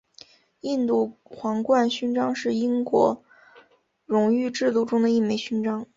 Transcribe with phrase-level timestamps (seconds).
[0.61, 3.23] 印度皇冠勋章是英国
[4.07, 5.85] 荣誉制度中的一枚勋章。